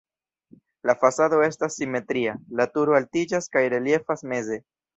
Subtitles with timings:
[0.89, 4.63] La fasado estas simetria, la turo altiĝas kaj reliefas meze.